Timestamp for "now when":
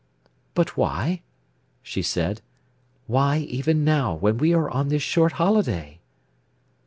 3.83-4.39